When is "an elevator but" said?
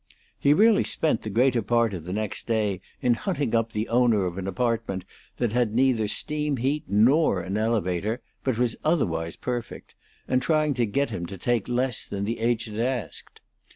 7.41-8.57